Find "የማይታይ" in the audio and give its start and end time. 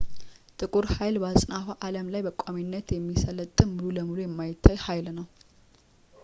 4.25-4.79